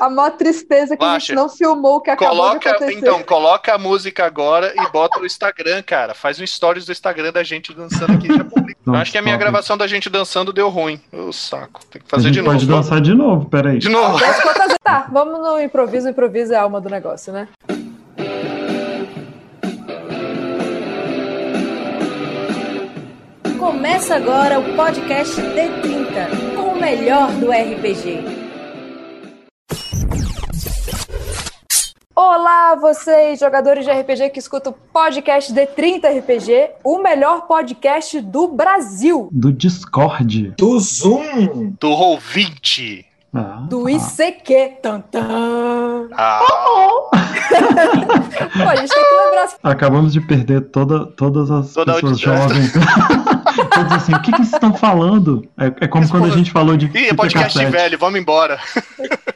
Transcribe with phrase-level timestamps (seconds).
[0.00, 2.98] A maior tristeza que a gente não filmou o que acabou coloca, de acontecer.
[2.98, 6.14] Então, coloca a música agora e bota no Instagram, cara.
[6.14, 8.78] Faz um stories do Instagram da gente dançando aqui já publica.
[8.92, 11.00] Acho que a minha gravação da gente dançando deu ruim.
[11.12, 11.80] Ô, saco.
[11.86, 12.52] Tem que fazer de novo.
[12.52, 13.78] pode dançar de novo, peraí.
[13.78, 14.18] De novo.
[14.82, 16.08] Tá, vamos no improviso.
[16.08, 17.48] Improviso é a alma do negócio, né?
[23.58, 28.45] Começa agora o podcast D30, com o melhor do RPG.
[32.18, 38.48] Olá, vocês, jogadores de RPG que escutam o podcast D30 RPG, o melhor podcast do
[38.48, 39.28] Brasil.
[39.30, 40.54] Do Discord.
[40.56, 41.74] Do Zoom.
[41.78, 43.04] Do Roll20.
[43.34, 43.90] Ah, do ah.
[43.90, 44.78] ICQ.
[44.80, 46.08] Tantan.
[46.16, 46.40] Ah.
[48.56, 49.48] Pô, a gente tem que lembrar.
[49.62, 52.72] Acabamos de perder toda, todas as Toda pessoas jovens.
[53.74, 55.46] Todos assim, o que, que vocês estão falando?
[55.58, 57.70] É, é como quando a gente falou de Ih, é podcast cassete.
[57.70, 58.58] velho, vamos embora.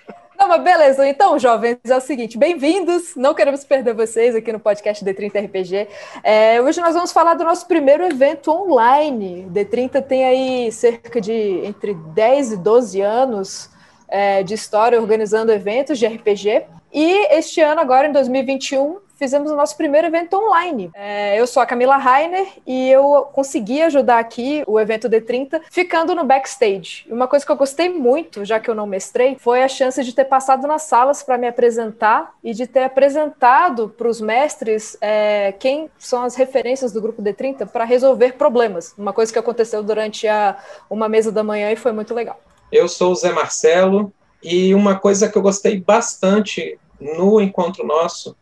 [0.51, 1.09] Mas beleza.
[1.09, 3.15] Então, jovens, é o seguinte: bem-vindos.
[3.15, 5.87] Não queremos perder vocês aqui no podcast D30 RPG.
[6.25, 9.47] É, hoje nós vamos falar do nosso primeiro evento online.
[9.49, 11.33] D30 tem aí cerca de
[11.65, 13.71] entre 10 e 12 anos
[14.09, 16.65] é, de história organizando eventos de RPG.
[16.93, 20.91] E este ano, agora em 2021, fizemos o nosso primeiro evento online.
[20.95, 26.15] É, eu sou a Camila Rainer e eu consegui ajudar aqui o evento D30 ficando
[26.15, 27.07] no backstage.
[27.07, 30.15] Uma coisa que eu gostei muito, já que eu não mestrei, foi a chance de
[30.15, 35.53] ter passado nas salas para me apresentar e de ter apresentado para os mestres é,
[35.53, 38.95] quem são as referências do grupo D30 para resolver problemas.
[38.97, 40.57] Uma coisa que aconteceu durante a,
[40.89, 42.41] uma mesa da manhã e foi muito legal.
[42.73, 44.11] Eu sou o Zé Marcelo
[44.43, 48.35] e uma coisa que eu gostei bastante no encontro nosso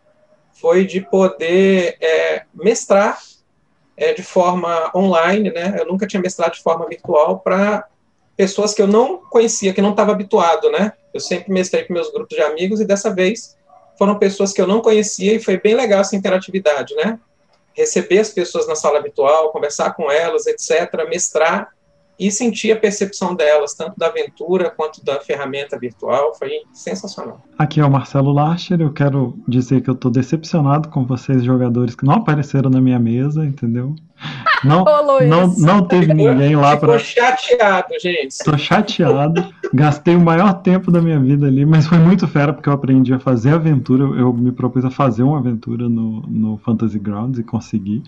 [0.60, 3.18] foi de poder é, mestrar
[3.96, 5.76] é, de forma online, né?
[5.78, 7.86] Eu nunca tinha mestrado de forma virtual para
[8.36, 10.92] pessoas que eu não conhecia, que não estava habituado, né?
[11.12, 13.56] Eu sempre mestrei com meus grupos de amigos e dessa vez
[13.98, 17.18] foram pessoas que eu não conhecia e foi bem legal essa interatividade, né?
[17.72, 21.72] Receber as pessoas na sala habitual, conversar com elas, etc., mestrar
[22.18, 27.40] e sentir a percepção delas, tanto da aventura quanto da ferramenta virtual, foi sensacional.
[27.56, 31.94] Aqui é o Marcelo Larcher, eu quero dizer que eu tô decepcionado com vocês, jogadores
[31.94, 33.94] que não apareceram na minha mesa, entendeu?
[34.64, 36.98] Não, Ô, não, não teve ninguém lá para.
[36.98, 38.38] chateado, gente.
[38.44, 42.68] Tô chateado, gastei o maior tempo da minha vida ali, mas foi muito fera porque
[42.68, 44.02] eu aprendi a fazer aventura.
[44.02, 48.02] Eu me propus a fazer uma aventura no, no Fantasy Grounds e consegui.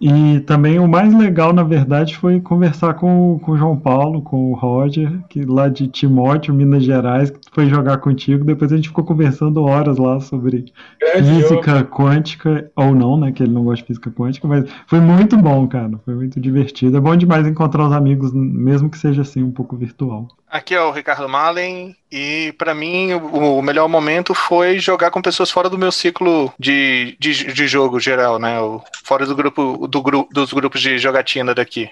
[0.00, 4.22] E também o mais legal, na verdade, foi conversar com, o- com o João Paulo,
[4.22, 8.42] com o Roger, que lá de Timóteo, Minas Gerais, que foi jogar contigo.
[8.44, 11.64] Depois a gente ficou conversando horas lá sobre Grande jogo.
[11.64, 13.30] física quântica, ou não, né?
[13.32, 15.98] Que ele não gosta de física quântica, mas foi muito bom, cara.
[16.04, 16.96] Foi muito divertido.
[16.96, 20.28] É bom demais encontrar os amigos, mesmo que seja assim, um pouco virtual.
[20.50, 25.22] Aqui é o Ricardo Malen e pra mim o, o melhor momento foi jogar com
[25.22, 28.60] pessoas fora do meu ciclo de, de, de jogo geral, né?
[28.60, 31.88] O- fora do grupo, do gru, dos grupos de jogatina daqui.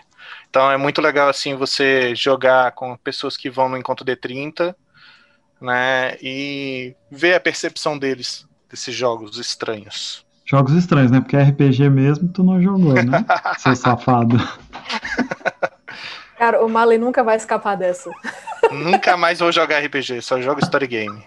[0.51, 4.75] Então é muito legal assim você jogar com pessoas que vão no encontro D30,
[5.61, 6.17] né?
[6.21, 10.27] E ver a percepção deles desses jogos estranhos.
[10.45, 11.21] Jogos estranhos, né?
[11.21, 13.25] Porque RPG mesmo tu não jogou, né?
[13.59, 14.37] Seu safado.
[16.39, 18.11] Cara, o Mali nunca vai escapar dessa.
[18.71, 21.25] Nunca mais vou jogar RPG, só jogo story game.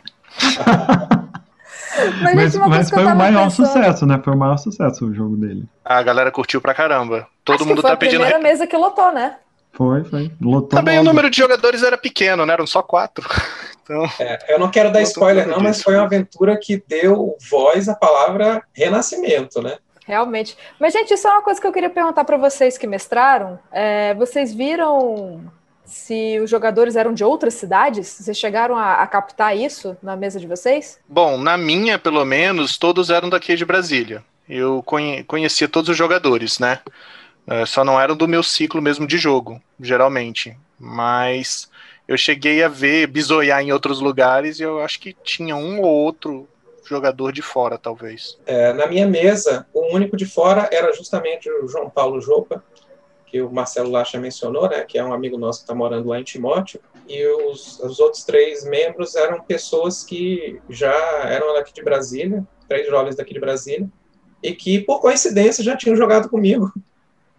[2.23, 4.19] Mas, Mas, gente, mas que foi o maior pensando- sucesso, né?
[4.23, 5.65] Foi o maior sucesso o jogo dele.
[5.83, 7.27] A galera curtiu pra caramba.
[7.43, 8.21] Todo Acho que mundo foi tá a pedindo.
[8.21, 9.35] primeira mesa que lotou, né?
[9.73, 10.31] Foi, foi.
[10.41, 11.09] Lotou Também o logo.
[11.09, 12.53] número de jogadores era pequeno, né?
[12.53, 13.27] Eram só quatro.
[13.83, 17.89] Então, É, eu não quero dar spoiler, não, mas foi uma aventura que deu voz
[17.89, 19.75] à palavra renascimento, né?
[20.05, 20.57] Realmente.
[20.79, 23.59] Mas, gente, isso é uma coisa que eu queria perguntar para vocês que mestraram.
[23.71, 25.41] É, vocês viram
[25.85, 28.07] se os jogadores eram de outras cidades?
[28.07, 30.99] Vocês chegaram a, a captar isso na mesa de vocês?
[31.07, 34.23] bom, na minha, pelo menos, todos eram daqui de Brasília.
[34.49, 36.79] Eu conhe- conhecia todos os jogadores, né?
[37.47, 40.57] É, só não eram do meu ciclo mesmo de jogo, geralmente.
[40.79, 41.69] Mas
[42.07, 45.87] eu cheguei a ver, bisoiar em outros lugares e eu acho que tinha um ou
[45.87, 46.47] outro
[46.85, 48.37] jogador de fora, talvez.
[48.45, 52.63] É, na minha mesa, o único de fora era justamente o João Paulo Jopa,
[53.25, 54.83] que o Marcelo Lacha mencionou, né?
[54.83, 56.81] Que é um amigo nosso que está morando lá em Timóteo.
[57.07, 60.93] E os, os outros três membros eram pessoas que já
[61.25, 63.89] eram daqui de Brasília, três jovens daqui de Brasília,
[64.43, 66.71] e que, por coincidência, já tinham jogado comigo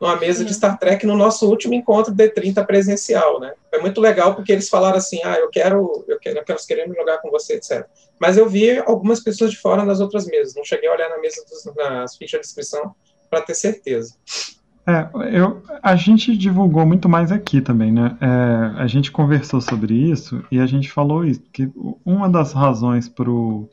[0.03, 3.53] numa mesa de Star Trek no nosso último encontro D30 presencial, né?
[3.71, 7.19] Foi muito legal porque eles falaram assim, ah, eu quero, eu quero, nós queremos jogar
[7.19, 7.87] com você, etc.
[8.21, 11.19] Mas eu vi algumas pessoas de fora nas outras mesas, não cheguei a olhar na
[11.19, 12.93] mesa dos, nas fichas de inscrição
[13.31, 14.17] para ter certeza.
[14.85, 15.09] É,
[15.39, 18.17] eu, a gente divulgou muito mais aqui também, né?
[18.21, 21.71] É, a gente conversou sobre isso e a gente falou isso, que
[22.05, 23.71] uma das razões para o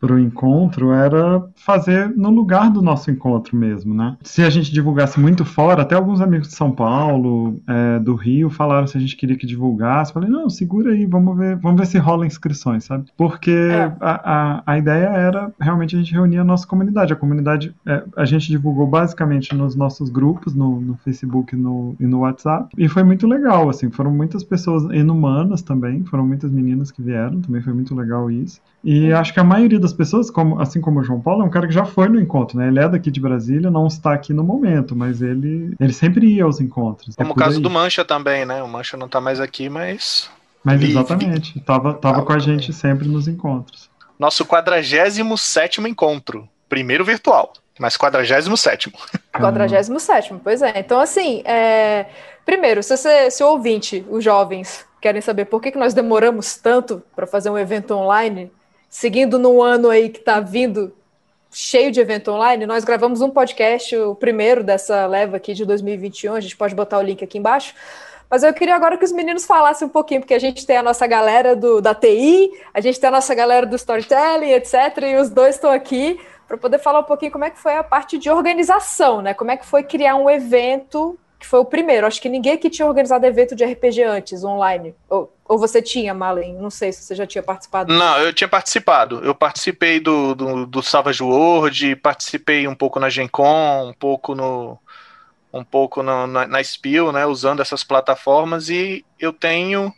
[0.00, 4.16] para o encontro era fazer no lugar do nosso encontro mesmo, né?
[4.22, 8.50] Se a gente divulgasse muito fora, até alguns amigos de São Paulo, é, do Rio,
[8.50, 10.12] falaram se a gente queria que divulgasse.
[10.12, 13.06] Falei, não, segura aí, vamos ver, vamos ver se rola inscrições, sabe?
[13.16, 13.92] Porque é.
[14.00, 17.12] a, a, a, ideia era realmente a gente reunir a nossa comunidade.
[17.12, 22.06] A comunidade, é, a gente divulgou basicamente nos nossos grupos, no, no Facebook no, e
[22.06, 26.90] no WhatsApp, e foi muito legal, assim, foram muitas pessoas inumanas também, foram muitas meninas
[26.90, 28.60] que vieram, também foi muito legal isso.
[28.84, 31.50] E acho que a maioria das pessoas, como, assim como o João Paulo, é um
[31.50, 32.66] cara que já foi no encontro, né?
[32.68, 36.44] Ele é daqui de Brasília, não está aqui no momento, mas ele, ele sempre ia
[36.44, 37.14] aos encontros.
[37.14, 37.62] Como é o caso aí.
[37.62, 38.62] do Mancha também, né?
[38.62, 40.28] O Mancha não está mais aqui, mas.
[40.64, 43.88] Mas exatamente, tava, tava com a gente sempre nos encontros.
[44.18, 46.48] Nosso 47 encontro.
[46.68, 48.92] Primeiro virtual, mas 47.
[49.32, 50.80] 47, pois é.
[50.80, 52.06] Então, assim, é...
[52.44, 56.56] primeiro, se, você, se o ouvinte, os jovens, querem saber por que, que nós demoramos
[56.56, 58.50] tanto para fazer um evento online,
[58.88, 60.92] seguindo num ano aí que está vindo
[61.50, 66.34] cheio de evento online, nós gravamos um podcast, o primeiro dessa leva aqui de 2021,
[66.34, 67.74] a gente pode botar o link aqui embaixo.
[68.28, 70.82] Mas eu queria agora que os meninos falassem um pouquinho, porque a gente tem a
[70.82, 74.74] nossa galera do, da TI, a gente tem a nossa galera do storytelling, etc.
[75.02, 77.84] E os dois estão aqui para poder falar um pouquinho como é que foi a
[77.84, 79.32] parte de organização, né?
[79.32, 82.06] Como é que foi criar um evento que foi o primeiro.
[82.06, 84.94] Acho que ninguém aqui tinha organizado evento de RPG antes, online.
[85.08, 86.54] Ou, ou você tinha, Malen?
[86.54, 87.92] Não sei se você já tinha participado.
[87.92, 89.24] Não, eu tinha participado.
[89.24, 94.34] Eu participei do, do, do Savage World, participei um pouco na Gen Con, um pouco
[94.34, 94.78] no
[95.52, 99.90] um pouco no, na, na Spiel, né, usando essas plataformas, e eu tenho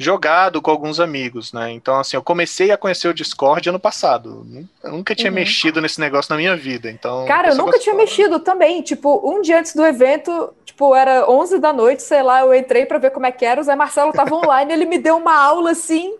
[0.00, 1.70] jogado com alguns amigos, né?
[1.72, 4.46] Então, assim, eu comecei a conhecer o Discord ano passado.
[4.82, 5.34] Eu nunca tinha uhum.
[5.34, 6.90] mexido nesse negócio na minha vida.
[6.90, 8.80] Então, cara, eu nunca tinha mexido também.
[8.80, 12.86] Tipo, um dia antes do evento, tipo, era 11 da noite, sei lá, eu entrei
[12.86, 13.60] para ver como é que era.
[13.60, 16.14] O Zé Marcelo tava online, ele me deu uma aula assim.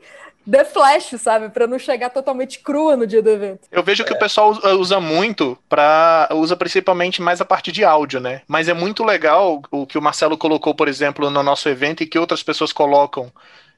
[0.50, 1.48] The Flash, sabe?
[1.48, 3.60] Para não chegar totalmente crua no dia do evento.
[3.70, 4.16] Eu vejo que é.
[4.16, 8.42] o pessoal usa muito para usa principalmente mais a parte de áudio, né?
[8.48, 12.06] Mas é muito legal o que o Marcelo colocou, por exemplo, no nosso evento e
[12.06, 13.30] que outras pessoas colocam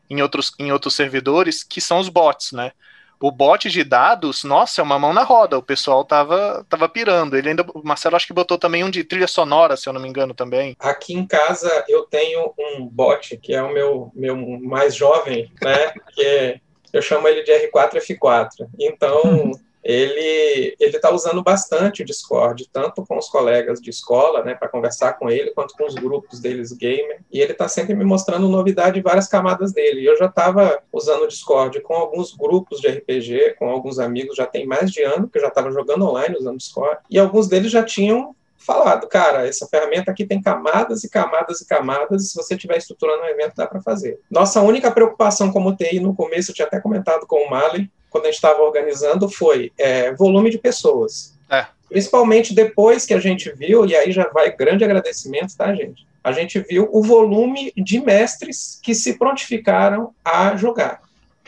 [0.09, 2.73] em outros, em outros servidores, que são os bots, né?
[3.21, 5.57] O bot de dados, nossa, é uma mão na roda.
[5.57, 7.37] O pessoal tava, tava pirando.
[7.37, 10.01] Ele ainda, o Marcelo acho que botou também um de trilha sonora, se eu não
[10.01, 10.75] me engano, também.
[10.81, 15.95] Aqui em casa eu tenho um bot que é o meu, meu mais jovem, né?
[16.13, 16.61] que é,
[16.93, 18.49] eu chamo ele de R4 F4.
[18.81, 19.53] Então
[19.83, 24.69] ele ele está usando bastante o Discord, tanto com os colegas de escola, né, para
[24.69, 27.21] conversar com ele, quanto com os grupos deles gamer.
[27.31, 30.01] E ele está sempre me mostrando novidade em várias camadas dele.
[30.01, 34.37] E eu já estava usando o Discord com alguns grupos de RPG, com alguns amigos,
[34.37, 36.99] já tem mais de ano que eu já estava jogando online usando o Discord.
[37.11, 41.67] E alguns deles já tinham falado, cara, essa ferramenta aqui tem camadas e camadas e
[41.67, 44.21] camadas, e se você estiver estruturando um evento, dá para fazer.
[44.31, 48.25] Nossa única preocupação como TI no começo, eu tinha até comentado com o Mali, quando
[48.25, 51.35] a gente estava organizando, foi é, volume de pessoas.
[51.51, 51.67] É.
[51.89, 56.07] Principalmente depois que a gente viu, e aí já vai grande agradecimento, tá, gente?
[56.23, 61.03] A gente viu o volume de mestres que se prontificaram a jogar.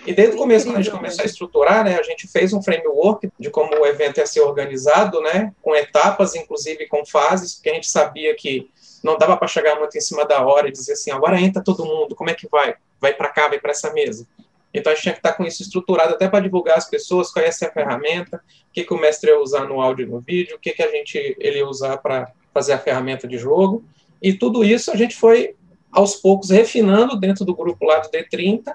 [0.07, 2.63] E desde o começo, quando a gente começou a estruturar, né, a gente fez um
[2.63, 7.71] framework de como o evento ia ser organizado, né, com etapas, inclusive com fases, porque
[7.71, 8.69] a gente sabia que
[9.03, 11.85] não dava para chegar muito em cima da hora e dizer assim, agora entra todo
[11.85, 12.75] mundo, como é que vai?
[13.01, 14.27] Vai para cá, vai para essa mesa.
[14.75, 17.67] Então a gente tinha que estar com isso estruturado até para divulgar as pessoas, conhecer
[17.67, 18.39] a ferramenta,
[18.69, 20.83] o que, que o mestre ia usar no áudio e no vídeo, o que, que
[20.83, 23.85] a gente ele ia usar para fazer a ferramenta de jogo.
[24.21, 25.55] E tudo isso a gente foi
[25.93, 28.75] aos poucos refinando dentro do grupo lá do D30.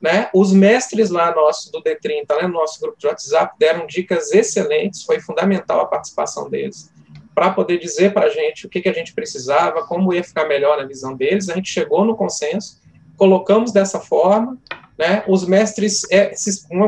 [0.00, 0.30] Né?
[0.32, 5.02] Os mestres lá nosso do D30, né, no nosso grupo de WhatsApp, deram dicas excelentes,
[5.02, 6.90] foi fundamental a participação deles
[7.34, 10.46] para poder dizer para a gente o que, que a gente precisava, como ia ficar
[10.46, 11.48] melhor na visão deles.
[11.48, 12.79] A gente chegou no consenso,
[13.20, 14.56] colocamos dessa forma,
[14.98, 15.22] né?
[15.28, 16.32] Os mestres, é,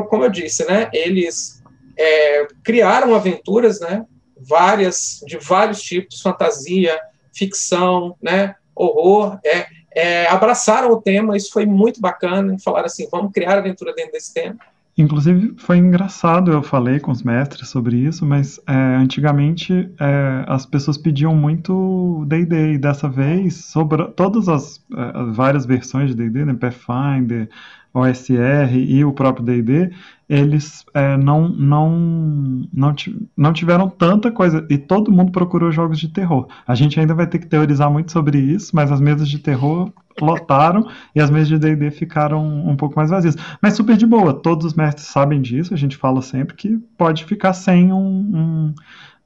[0.09, 0.89] como eu disse, né?
[0.91, 1.61] Eles
[1.95, 4.03] é, criaram aventuras, né?
[4.35, 6.99] Várias, de vários tipos, fantasia,
[7.31, 8.55] ficção, né?
[8.75, 13.93] Horror, é, é, abraçaram o tema, isso foi muito bacana, falaram assim, vamos criar aventura
[13.93, 14.57] dentro desse tema.
[14.95, 20.67] Inclusive, foi engraçado, eu falei com os mestres sobre isso, mas é, antigamente é, as
[20.67, 26.45] pessoas pediam muito D&D, e dessa vez, sobre todas as, é, várias versões de D&D,
[26.45, 27.49] né, Pathfinder,
[27.91, 29.91] OSR e o próprio D&D,
[30.29, 32.95] eles é, não, não, não,
[33.37, 36.47] não tiveram tanta coisa, e todo mundo procurou jogos de terror.
[36.67, 39.91] A gente ainda vai ter que teorizar muito sobre isso, mas as mesas de terror
[40.21, 43.35] lotaram e as mesas de D&D ficaram um pouco mais vazias.
[43.61, 47.25] Mas super de boa, todos os mestres sabem disso, a gente fala sempre que pode
[47.25, 48.73] ficar sem um, um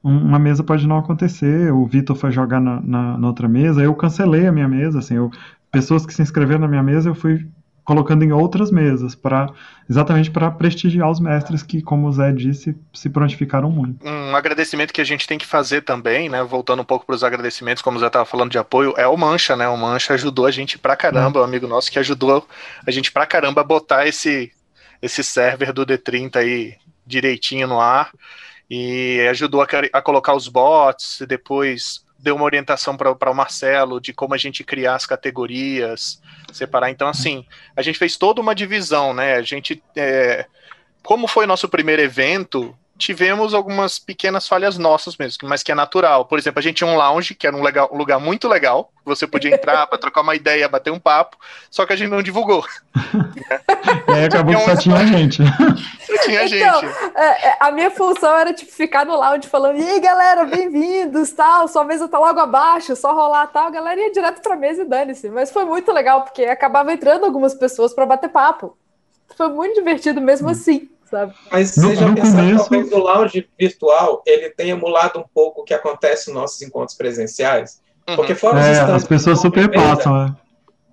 [0.02, 3.92] uma mesa pode não acontecer, o Vitor foi jogar na, na, na, outra mesa, eu
[3.94, 5.30] cancelei a minha mesa, assim, eu,
[5.72, 7.46] pessoas que se inscreveram na minha mesa, eu fui
[7.88, 9.48] colocando em outras mesas, para
[9.88, 14.06] exatamente para prestigiar os mestres que, como o Zé disse, se prontificaram muito.
[14.06, 17.24] Um agradecimento que a gente tem que fazer também, né, voltando um pouco para os
[17.24, 20.44] agradecimentos, como o Zé estava falando de apoio, é o Mancha, né, o Mancha ajudou
[20.44, 21.40] a gente pra caramba, é.
[21.40, 22.46] um amigo nosso que ajudou
[22.86, 24.52] a gente pra caramba a botar esse,
[25.00, 26.74] esse server do D30 aí
[27.06, 28.10] direitinho no ar,
[28.68, 33.98] e ajudou a, a colocar os bots, e depois deu uma orientação para o Marcelo
[33.98, 36.20] de como a gente criar as categorias,
[36.52, 36.90] separar.
[36.90, 37.44] Então, assim,
[37.76, 39.34] a gente fez toda uma divisão, né?
[39.34, 40.46] A gente, é,
[41.02, 46.24] como foi nosso primeiro evento, tivemos algumas pequenas falhas nossas mesmo, mas que é natural.
[46.24, 48.92] Por exemplo, a gente tinha um lounge, que era um, legal, um lugar muito legal,
[49.04, 51.36] você podia entrar para trocar uma ideia, bater um papo,
[51.70, 52.64] só que a gente não divulgou.
[54.08, 55.42] é, acabou que só tinha gente.
[56.06, 56.94] Só tinha então, gente.
[57.14, 61.30] É, é, a minha função era tipo, ficar no lounge falando, e aí galera, bem-vindos,
[61.30, 64.82] tal, sua mesa tá logo abaixo, só rolar tal, a galera ia direto pra mesa
[64.82, 65.30] e dane-se.
[65.30, 68.76] Mas foi muito legal, porque acabava entrando algumas pessoas para bater papo.
[69.36, 70.50] Foi muito divertido mesmo hum.
[70.50, 71.34] assim sabe?
[71.50, 72.56] Mas no, pensou começo...
[72.56, 76.96] talvez o lounge virtual ele tenha emulado um pouco o que acontece nos nossos encontros
[76.96, 77.80] presenciais?
[78.08, 78.16] Uhum.
[78.16, 80.36] Porque fora é, as pessoas super passam, né?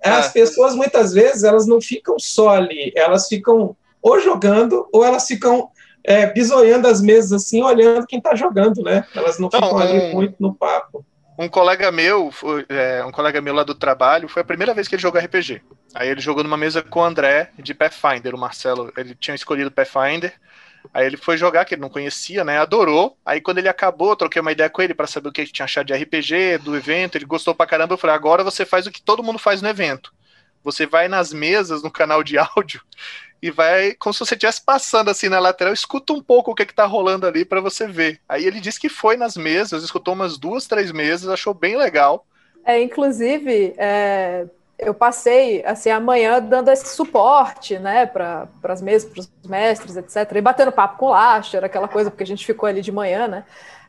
[0.02, 5.26] As pessoas muitas vezes elas não ficam só ali, elas ficam ou jogando ou elas
[5.26, 5.68] ficam
[6.04, 9.04] é, bisoiando as mesas assim, olhando quem está jogando, né?
[9.14, 11.04] Elas não, não ficam ali muito no papo
[11.38, 12.32] um colega meu,
[12.68, 15.62] é, um colega meu lá do trabalho, foi a primeira vez que ele jogou RPG.
[15.94, 19.70] Aí ele jogou numa mesa com o André de Pathfinder, o Marcelo, ele tinha escolhido
[19.70, 20.34] Pathfinder.
[20.94, 22.58] Aí ele foi jogar, que ele não conhecia, né?
[22.58, 23.18] Adorou.
[23.24, 25.50] Aí quando ele acabou, eu troquei uma ideia com ele para saber o que ele
[25.50, 27.16] tinha achado de RPG, do evento.
[27.16, 27.94] Ele gostou pra caramba.
[27.94, 30.12] Eu falei: agora você faz o que todo mundo faz no evento.
[30.66, 32.82] Você vai nas mesas, no canal de áudio,
[33.40, 36.64] e vai como se você estivesse passando assim na lateral, escuta um pouco o que,
[36.64, 38.20] é que tá rolando ali para você ver.
[38.28, 42.26] Aí ele disse que foi nas mesas, escutou umas duas, três mesas, achou bem legal.
[42.64, 44.46] É, inclusive, é,
[44.76, 50.36] eu passei assim amanhã dando esse suporte, né, para as mesas, para os mestres, etc.
[50.36, 53.28] E batendo papo com o Laster, aquela coisa, porque a gente ficou ali de manhã,
[53.28, 53.44] né?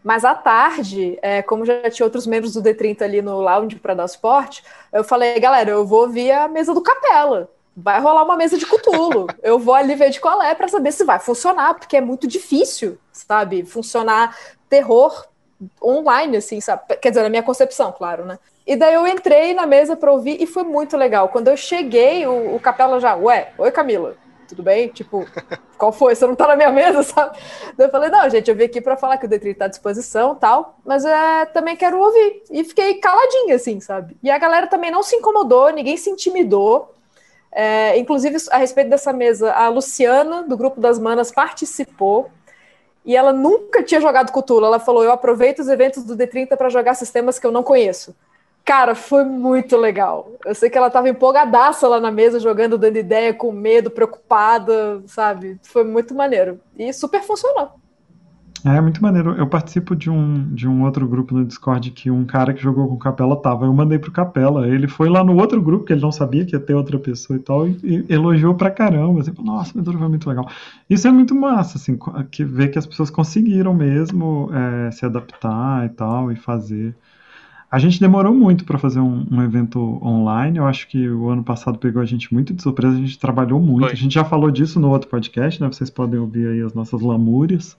[0.08, 3.94] Mas à tarde, é, como já tinha outros membros do D30 ali no lounge para
[3.94, 8.38] dar suporte, eu falei, galera, eu vou ouvir a mesa do Capela vai rolar uma
[8.38, 9.28] mesa de cutulo.
[9.44, 12.26] Eu vou ali ver de qual é para saber se vai funcionar, porque é muito
[12.26, 13.66] difícil, sabe?
[13.66, 14.34] Funcionar
[14.70, 15.28] terror
[15.84, 16.84] online, assim, sabe?
[17.02, 18.40] Quer dizer, na minha concepção, claro, né?
[18.66, 21.28] E daí eu entrei na mesa para ouvir e foi muito legal.
[21.28, 24.16] Quando eu cheguei, o, o Capela já, ué, oi Camila,
[24.48, 24.88] tudo bem?
[24.88, 25.26] Tipo,
[25.78, 26.16] qual foi?
[26.16, 27.38] Você não tá na minha mesa, sabe?
[27.78, 30.36] Eu falei, não, gente, eu vim aqui para falar que o D30 tá à disposição
[30.36, 32.44] tal, mas é, também quero ouvir.
[32.50, 34.18] E fiquei caladinha, assim, sabe?
[34.24, 36.94] E a galera também não se incomodou, ninguém se intimidou.
[37.52, 42.30] É, inclusive, a respeito dessa mesa, a Luciana, do Grupo das Manas, participou.
[43.06, 44.66] E ela nunca tinha jogado Cthulhu.
[44.66, 48.14] Ela falou: Eu aproveito os eventos do D30 para jogar sistemas que eu não conheço.
[48.68, 50.30] Cara, foi muito legal.
[50.46, 55.02] Eu sei que ela estava empolgadaça lá na mesa, jogando, dando ideia, com medo, preocupada,
[55.06, 55.58] sabe?
[55.64, 56.60] Foi muito maneiro.
[56.78, 57.72] E super funcionou.
[58.66, 59.36] É muito maneiro.
[59.38, 62.90] Eu participo de um, de um outro grupo no Discord que um cara que jogou
[62.90, 63.64] com Capela tava.
[63.64, 64.68] Eu mandei pro Capela.
[64.68, 67.38] Ele foi lá no outro grupo, que ele não sabia que ia ter outra pessoa
[67.38, 69.22] e tal, e, e elogiou pra caramba.
[69.22, 70.46] Assim, Nossa, a aventura foi muito legal.
[70.90, 71.98] Isso é muito massa, assim,
[72.30, 76.94] que ver que as pessoas conseguiram mesmo é, se adaptar e tal, e fazer.
[77.70, 80.58] A gente demorou muito para fazer um, um, evento online.
[80.58, 82.96] Eu acho que o ano passado pegou a gente muito de surpresa.
[82.96, 83.86] A gente trabalhou muito.
[83.86, 83.92] Foi.
[83.92, 85.68] A gente já falou disso no outro podcast, né?
[85.68, 87.76] Vocês podem ouvir aí as nossas lamúrias.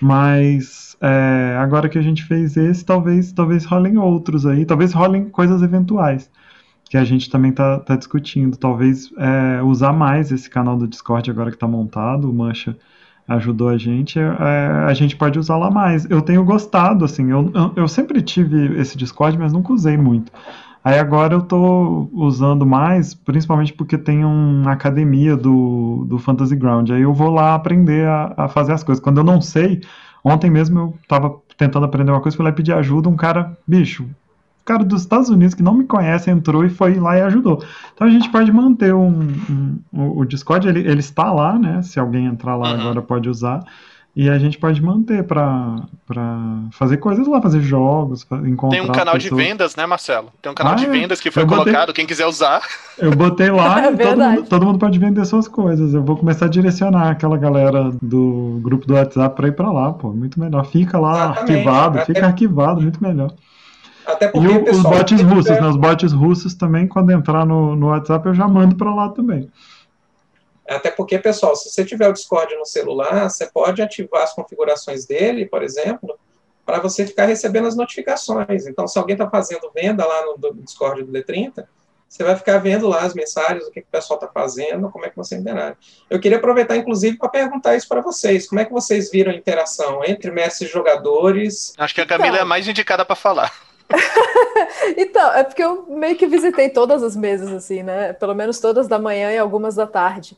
[0.00, 5.28] Mas é, agora que a gente fez esse, talvez, talvez rolem outros aí, talvez rolem
[5.28, 6.30] coisas eventuais
[6.90, 8.56] que a gente também está tá discutindo.
[8.56, 12.76] Talvez é, usar mais esse canal do Discord agora que está montado, o Mancha
[13.30, 16.04] ajudou a gente, é, a gente pode usar lá mais.
[16.10, 20.32] Eu tenho gostado, assim, eu, eu sempre tive esse Discord, mas nunca usei muito.
[20.82, 26.90] Aí agora eu tô usando mais, principalmente porque tem uma academia do, do Fantasy Ground.
[26.90, 29.02] Aí eu vou lá aprender a, a fazer as coisas.
[29.02, 29.82] Quando eu não sei,
[30.24, 34.08] ontem mesmo eu tava tentando aprender uma coisa, fui lá pedir ajuda, um cara, bicho,
[34.64, 37.62] cara dos Estados Unidos que não me conhece entrou e foi lá e ajudou.
[37.94, 39.28] Então a gente pode manter um,
[39.92, 41.82] um o Discord, ele, ele está lá, né?
[41.82, 42.80] Se alguém entrar lá uhum.
[42.80, 43.64] agora pode usar.
[44.14, 45.86] E a gente pode manter para
[46.72, 48.80] fazer coisas lá, fazer jogos, encontrar.
[48.80, 49.38] Tem um canal pessoas.
[49.38, 50.32] de vendas, né, Marcelo?
[50.42, 50.88] Tem um canal ah, de é.
[50.88, 52.60] vendas que foi colocado, quem quiser usar.
[52.98, 55.94] Eu botei lá é e todo mundo, todo mundo, pode vender suas coisas.
[55.94, 59.92] Eu vou começar a direcionar aquela galera do grupo do WhatsApp para ir para lá,
[59.92, 60.10] pô.
[60.10, 60.66] Muito melhor.
[60.66, 61.52] Fica lá Exatamente.
[61.52, 62.06] arquivado, Até...
[62.06, 63.32] fica arquivado, muito melhor.
[64.06, 65.68] Até porque, e o, pessoal, os bots russos, né?
[65.68, 69.50] Os bots russos também, quando entrar no, no WhatsApp, eu já mando para lá também.
[70.68, 75.04] Até porque, pessoal, se você tiver o Discord no celular, você pode ativar as configurações
[75.04, 76.16] dele, por exemplo,
[76.64, 78.68] para você ficar recebendo as notificações.
[78.68, 81.66] Então, se alguém está fazendo venda lá no, Discord do D30,
[82.08, 85.04] você vai ficar vendo lá as mensagens, o que, que o pessoal está fazendo, como
[85.04, 85.76] é que você interage.
[86.08, 88.48] Eu queria aproveitar, inclusive, para perguntar isso para vocês.
[88.48, 91.72] Como é que vocês viram a interação entre mestres e jogadores?
[91.78, 92.38] Acho que a Camila então...
[92.38, 93.69] é a mais indicada para falar.
[94.96, 98.12] então, é porque eu meio que visitei todas as mesas, assim, né?
[98.12, 100.36] Pelo menos todas da manhã e algumas da tarde.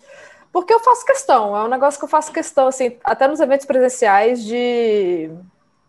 [0.53, 3.65] Porque eu faço questão, é um negócio que eu faço questão, assim, até nos eventos
[3.65, 5.31] presenciais, de,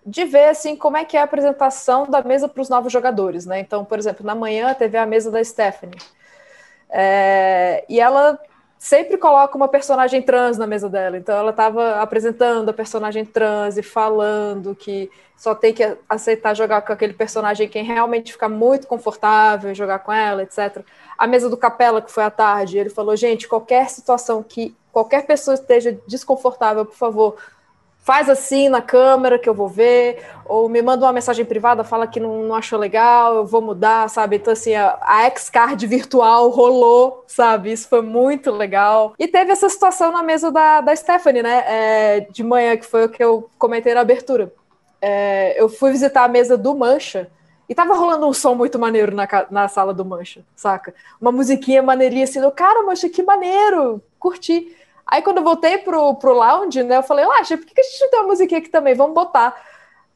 [0.05, 3.45] de ver, assim, como é que é a apresentação da mesa para os novos jogadores,
[3.45, 3.59] né?
[3.59, 5.99] Então, por exemplo, na manhã teve a mesa da Stephanie.
[6.89, 8.39] É, e ela
[8.83, 11.15] sempre coloca uma personagem trans na mesa dela.
[11.17, 16.81] Então ela estava apresentando a personagem trans e falando que só tem que aceitar jogar
[16.81, 20.83] com aquele personagem quem realmente ficar muito confortável em jogar com ela, etc.
[21.17, 25.25] A mesa do Capela, que foi à tarde, ele falou: gente, qualquer situação que qualquer
[25.25, 27.37] pessoa esteja desconfortável, por favor,
[28.03, 32.05] faz assim na câmera que eu vou ver, ou me manda uma mensagem privada, fala
[32.05, 34.35] que não, não achou legal, eu vou mudar, sabe?
[34.35, 37.71] Então, assim, a, a X-Card virtual rolou, sabe?
[37.71, 39.13] Isso foi muito legal.
[39.17, 41.63] E teve essa situação na mesa da, da Stephanie, né?
[41.65, 44.53] É, de manhã, que foi o que eu comentei na abertura.
[45.01, 47.31] É, eu fui visitar a mesa do Mancha,
[47.69, 50.93] e tava rolando um som muito maneiro na, na sala do Mancha, saca?
[51.19, 54.75] Uma musiquinha maneirinha assim, cara, Mancha, que maneiro, curti.
[55.13, 58.01] Aí quando eu voltei pro, pro lounge, né, eu falei, Lacha, por que a gente
[58.01, 58.95] não tem uma musiquinha aqui também?
[58.95, 59.55] Vamos botar.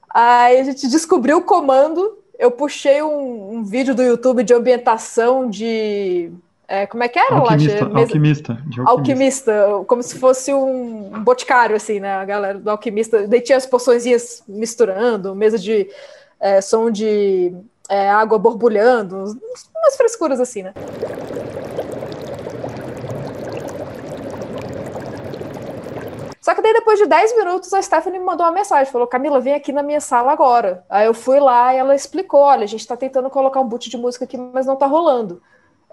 [0.09, 5.47] Aí a gente descobriu o comando, eu puxei um, um vídeo do YouTube de ambientação
[5.47, 6.31] de...
[6.67, 7.99] É, como é que era, alquimista, Lacha?
[7.99, 8.89] Alquimista, alquimista.
[8.89, 13.27] Alquimista, como se fosse um boticário, assim, né, a galera do alquimista.
[13.27, 15.87] Daí tinha as poçõezinhas misturando, mesa de
[16.39, 17.53] é, som de
[17.87, 20.73] é, água borbulhando, umas frescuras assim, né?
[26.47, 29.37] Só que daí, depois de 10 minutos, a Stephanie me mandou uma mensagem, falou, Camila,
[29.37, 30.81] vem aqui na minha sala agora.
[30.89, 33.89] Aí eu fui lá e ela explicou, olha, a gente tá tentando colocar um boot
[33.89, 35.41] de música aqui, mas não tá rolando.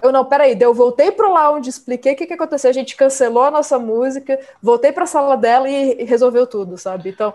[0.00, 2.94] Eu, não, peraí, daí eu voltei pro lounge, expliquei o que, que aconteceu, a gente
[2.94, 7.10] cancelou a nossa música, voltei pra sala dela e resolveu tudo, sabe?
[7.10, 7.34] Então,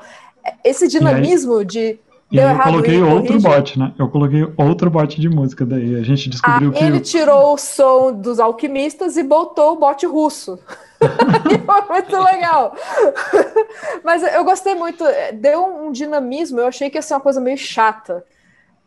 [0.64, 2.00] esse dinamismo de
[2.32, 3.94] e Deu eu coloquei outro bot, né?
[4.00, 5.96] Eu coloquei outro bot de música daí.
[5.96, 6.84] A gente descobriu ah, que.
[6.86, 10.58] Ele tirou o som dos alquimistas e botou o bot russo.
[11.66, 12.76] foi muito legal.
[14.04, 15.04] Mas eu gostei muito.
[15.34, 16.60] Deu um dinamismo.
[16.60, 18.26] Eu achei que ia ser uma coisa meio chata.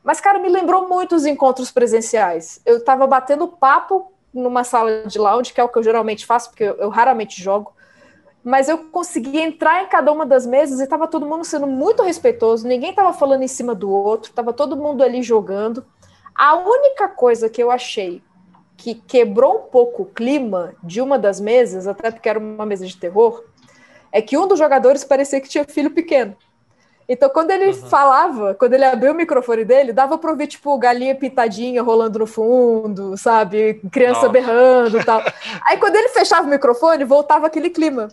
[0.03, 2.61] Mas, cara, me lembrou muito os encontros presenciais.
[2.66, 6.51] Eu tava batendo papo numa sala de lounge, que é o que eu geralmente faço,
[6.51, 7.72] porque eu, eu raramente jogo
[8.44, 12.03] mas eu consegui entrar em cada uma das mesas e estava todo mundo sendo muito
[12.03, 15.85] respeitoso, ninguém estava falando em cima do outro, estava todo mundo ali jogando.
[16.35, 18.22] A única coisa que eu achei
[18.76, 22.87] que quebrou um pouco o clima de uma das mesas, até porque era uma mesa
[22.87, 23.44] de terror,
[24.11, 26.37] é que um dos jogadores parecia que tinha filho pequeno.
[27.08, 27.74] Então, quando ele uhum.
[27.74, 32.26] falava, quando ele abriu o microfone dele, dava para ouvir, tipo, galinha pitadinha rolando no
[32.26, 33.80] fundo, sabe?
[33.90, 34.28] Criança Nossa.
[34.28, 35.20] berrando e tal.
[35.66, 38.08] Aí, quando ele fechava o microfone, voltava aquele clima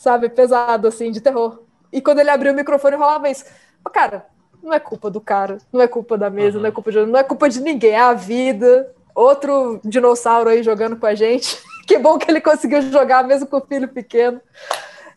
[0.00, 1.60] sabe, pesado, assim, de terror.
[1.92, 3.44] E quando ele abriu o microfone, rolava isso.
[3.92, 4.26] Cara,
[4.62, 6.62] não é culpa do cara, não é culpa da mesa, uhum.
[6.62, 8.90] não é culpa de não é culpa de ninguém, é a vida.
[9.14, 11.58] Outro dinossauro aí jogando com a gente.
[11.86, 14.40] que bom que ele conseguiu jogar mesmo com o filho pequeno.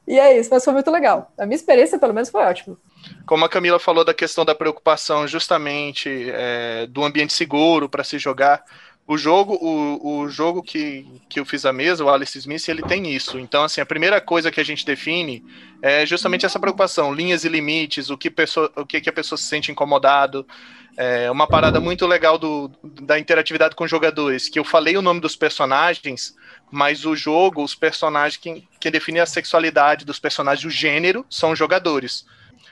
[0.07, 1.31] E é isso, mas foi muito legal.
[1.37, 2.77] A minha experiência, pelo menos, foi ótima.
[3.25, 8.17] Como a Camila falou da questão da preocupação justamente é, do ambiente seguro para se
[8.17, 8.63] jogar,
[9.05, 12.81] o jogo, o, o jogo que, que eu fiz a mesa, o Alice Smith, ele
[12.83, 13.37] tem isso.
[13.37, 15.43] Então, assim, a primeira coisa que a gente define
[15.81, 19.37] é justamente essa preocupação, linhas e limites, o que, pessoa, o que, que a pessoa
[19.37, 20.47] se sente incomodado.
[20.95, 25.19] É uma parada muito legal do, da interatividade com jogadores, que eu falei o nome
[25.19, 26.35] dos personagens,
[26.71, 31.51] mas o jogo, os personagens, quem, quem define a sexualidade dos personagens, o gênero, são
[31.51, 32.25] os jogadores.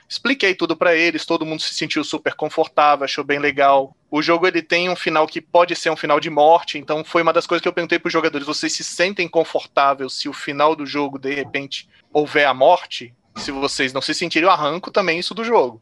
[0.08, 3.96] Expliquei tudo para eles, todo mundo se sentiu super confortável, achou bem legal.
[4.10, 7.22] O jogo ele tem um final que pode ser um final de morte, então foi
[7.22, 10.32] uma das coisas que eu perguntei para os jogadores: vocês se sentem confortáveis se o
[10.32, 13.14] final do jogo de repente houver a morte?
[13.36, 15.80] Se vocês não se sentirem, eu arranco também isso do jogo.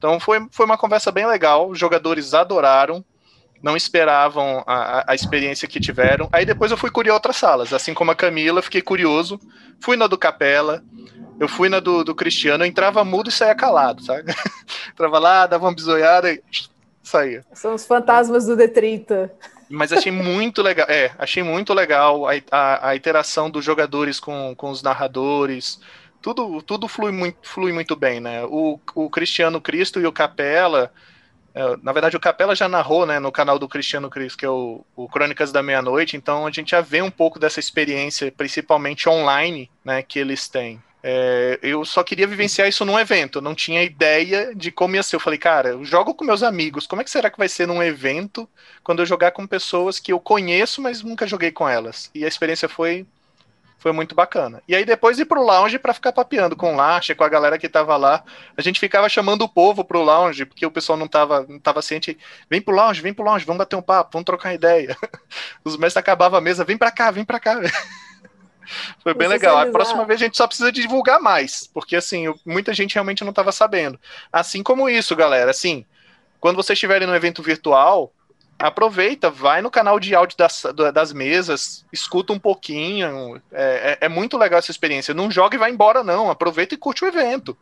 [0.00, 3.04] Então foi, foi uma conversa bem legal, os jogadores adoraram,
[3.62, 6.26] não esperavam a, a experiência que tiveram.
[6.32, 9.38] Aí depois eu fui curiar outras salas, assim como a Camila, fiquei curioso,
[9.78, 10.82] fui na do Capela,
[11.38, 14.34] eu fui na do, do Cristiano, eu entrava mudo e saía calado, sabe?
[14.90, 16.42] entrava lá, dava uma bisoiada e
[17.02, 17.44] saía.
[17.52, 19.30] São os fantasmas do D30.
[19.68, 24.54] Mas achei muito legal, é, achei muito legal a, a, a interação dos jogadores com,
[24.56, 25.78] com os narradores,
[26.20, 28.44] tudo, tudo flui, muito, flui muito bem, né?
[28.44, 30.92] O, o Cristiano Cristo e o Capela,
[31.54, 34.50] é, na verdade o Capela já narrou, né, no canal do Cristiano Cristo, que é
[34.50, 39.08] o, o Crônicas da Meia-Noite, então a gente já vê um pouco dessa experiência, principalmente
[39.08, 40.80] online, né, que eles têm.
[41.02, 45.16] É, eu só queria vivenciar isso num evento, não tinha ideia de como ia ser.
[45.16, 47.66] Eu falei, cara, eu jogo com meus amigos, como é que será que vai ser
[47.66, 48.48] num evento
[48.84, 52.10] quando eu jogar com pessoas que eu conheço, mas nunca joguei com elas?
[52.14, 53.06] E a experiência foi
[53.80, 54.62] foi muito bacana.
[54.68, 57.58] E aí depois ir pro lounge para ficar papeando com o Lacha, com a galera
[57.58, 58.22] que tava lá.
[58.54, 61.80] A gente ficava chamando o povo pro lounge, porque o pessoal não tava, não tava
[61.80, 62.16] ciente.
[62.48, 64.94] Vem pro lounge, vem pro lounge, vamos bater um papo, vamos trocar ideia.
[65.64, 67.58] Os mestres acabavam a mesa, vem pra cá, vem pra cá.
[69.02, 69.56] Foi bem legal.
[69.56, 73.30] A próxima vez a gente só precisa divulgar mais, porque assim, muita gente realmente não
[73.30, 73.98] estava sabendo.
[74.30, 75.86] Assim como isso, galera, assim,
[76.38, 78.12] quando vocês estiverem no evento virtual,
[78.60, 83.40] aproveita, vai no canal de áudio das, das mesas, escuta um pouquinho.
[83.50, 85.14] É, é, é, muito legal essa experiência.
[85.14, 86.30] Não joga e vai embora, não.
[86.30, 87.56] Aproveita e curte o evento.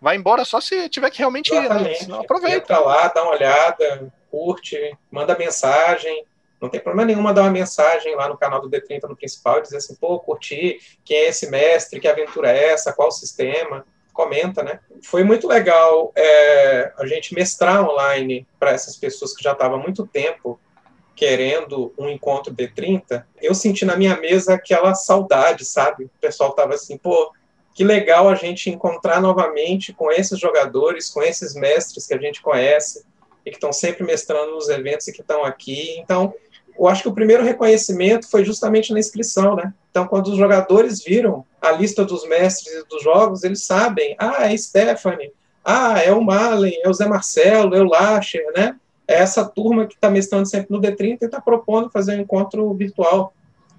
[0.00, 1.68] Vai embora só se tiver que realmente ir.
[1.68, 1.94] Né?
[2.20, 2.58] Aproveita.
[2.58, 6.24] Entra lá, dá uma olhada, curte, manda mensagem.
[6.60, 9.62] Não tem problema nenhum mandar uma mensagem lá no canal do D30 no principal e
[9.62, 13.84] dizer assim, pô, curti, quem é esse mestre, que aventura é essa, qual o sistema
[14.14, 14.80] comenta, né?
[15.02, 19.82] Foi muito legal é, a gente mestrar online para essas pessoas que já estavam há
[19.82, 20.58] muito tempo
[21.14, 23.24] querendo um encontro D30.
[23.42, 26.04] Eu senti na minha mesa aquela saudade, sabe?
[26.04, 27.32] O pessoal tava assim, pô,
[27.74, 32.40] que legal a gente encontrar novamente com esses jogadores, com esses mestres que a gente
[32.40, 33.04] conhece
[33.44, 35.96] e que estão sempre mestrando nos eventos e que estão aqui.
[35.98, 36.32] Então,
[36.78, 39.72] eu acho que o primeiro reconhecimento foi justamente na inscrição, né?
[39.90, 44.56] Então, quando os jogadores viram a lista dos mestres dos jogos, eles sabem, ah, é
[44.56, 45.32] Stephanie,
[45.64, 48.76] ah, é o Malen, é o Zé Marcelo, é o Lacher, né?
[49.06, 52.72] É essa turma que está mestrando sempre no D30 e está propondo fazer um encontro
[52.74, 53.32] virtual.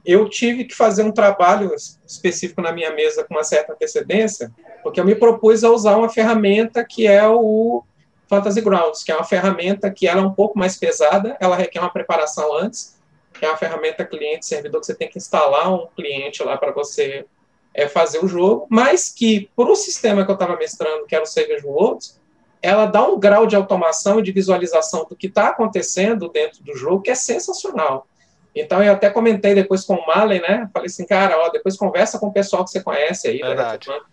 [0.05, 1.71] Eu tive que fazer um trabalho
[2.05, 4.51] específico na minha mesa com uma certa antecedência,
[4.84, 7.84] porque eu me propus a usar uma ferramenta que é o
[8.27, 11.79] Fantasy Grounds, que é uma ferramenta que ela é um pouco mais pesada, ela requer
[11.79, 12.99] uma preparação antes,
[13.33, 17.25] que é uma ferramenta cliente-servidor que você tem que instalar um cliente lá para você
[17.73, 21.23] é, fazer o jogo, mas que para o sistema que eu estava mestrando, que era
[21.23, 22.19] o Savage Worlds,
[22.61, 26.75] ela dá um grau de automação e de visualização do que está acontecendo dentro do
[26.75, 28.07] jogo que é sensacional.
[28.56, 30.70] Então eu até comentei depois com o Malen, né?
[30.74, 33.56] Falei assim, cara, ó, depois conversa com o pessoal que você conhece aí né,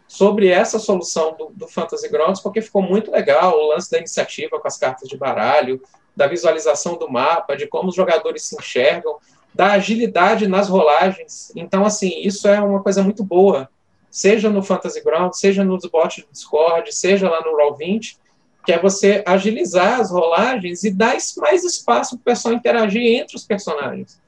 [0.08, 4.58] sobre essa solução do, do Fantasy Grounds, porque ficou muito legal o lance da iniciativa
[4.58, 5.80] com as cartas de baralho,
[6.16, 9.16] da visualização do mapa, de como os jogadores se enxergam,
[9.54, 11.52] da agilidade nas rolagens.
[11.54, 13.68] Então, assim, isso é uma coisa muito boa,
[14.10, 18.16] seja no Fantasy Grounds, seja nos bots do Discord, seja lá no Roll20,
[18.64, 23.36] que é você agilizar as rolagens e dar mais espaço para o pessoal interagir entre
[23.36, 24.21] os personagens.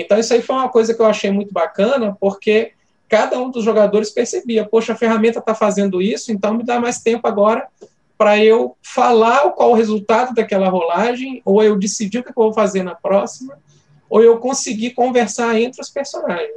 [0.00, 2.72] Então, isso aí foi uma coisa que eu achei muito bacana, porque
[3.08, 7.00] cada um dos jogadores percebia: poxa, a ferramenta está fazendo isso, então me dá mais
[7.00, 7.66] tempo agora
[8.16, 12.52] para eu falar qual o resultado daquela rolagem, ou eu decidir o que eu vou
[12.52, 13.58] fazer na próxima,
[14.10, 16.50] ou eu conseguir conversar entre os personagens.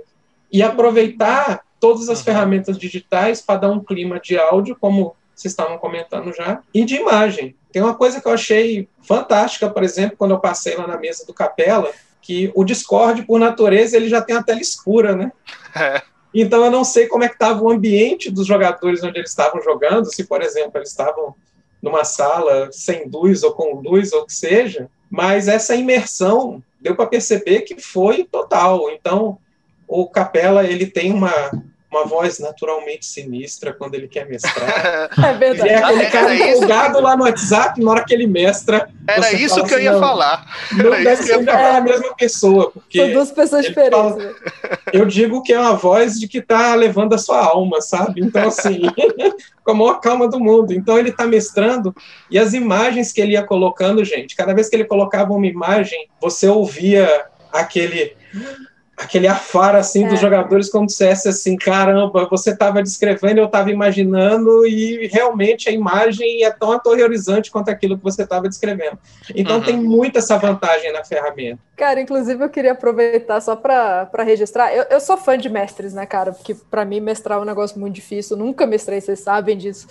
[0.52, 2.26] E aproveitar todas as uhum.
[2.26, 6.96] ferramentas digitais para dar um clima de áudio, como vocês estavam comentando já, e de
[6.96, 7.56] imagem.
[7.72, 11.26] Tem uma coisa que eu achei fantástica, por exemplo, quando eu passei lá na mesa
[11.26, 15.32] do Capela, que o Discord, por natureza, ele já tem a tela escura, né?
[15.76, 16.02] É.
[16.34, 19.62] Então eu não sei como é que estava o ambiente dos jogadores onde eles estavam
[19.62, 21.36] jogando, se, por exemplo, eles estavam
[21.82, 26.96] numa sala sem luz ou com luz ou o que seja, mas essa imersão deu
[26.96, 28.90] para perceber que foi total.
[28.92, 29.38] Então,
[29.88, 31.52] o Capela ele tem uma
[31.92, 35.10] uma voz naturalmente sinistra quando ele quer mestrar.
[35.24, 35.70] é verdade.
[35.70, 38.90] E é aquele cara empolgado lá no WhatsApp, na hora que ele mestra.
[39.06, 40.46] Era isso que assim, eu ia falar.
[40.72, 42.72] Não Era deve ser é a mesma pessoa.
[42.72, 44.00] Porque São duas pessoas diferentes.
[44.00, 44.34] Fala, né?
[44.94, 48.22] eu digo que é uma voz de que está levando a sua alma, sabe?
[48.22, 48.82] Então, assim,
[49.62, 50.74] com a maior calma do mundo.
[50.74, 51.94] Então, ele está mestrando
[52.30, 56.08] e as imagens que ele ia colocando, gente, cada vez que ele colocava uma imagem,
[56.22, 58.16] você ouvia aquele
[59.02, 60.08] aquele afar assim é.
[60.08, 65.72] dos jogadores como dissesse assim, caramba, você estava descrevendo, eu estava imaginando e realmente a
[65.72, 68.98] imagem é tão aterrorizante quanto aquilo que você estava descrevendo.
[69.36, 69.64] Então uhum.
[69.64, 71.60] tem muita essa vantagem na ferramenta.
[71.76, 74.74] Cara, inclusive eu queria aproveitar só para registrar.
[74.74, 76.32] Eu, eu sou fã de mestres, né, cara?
[76.32, 78.38] Porque para mim mestrar é um negócio muito difícil.
[78.38, 79.88] Eu nunca mestrei, vocês sabem disso.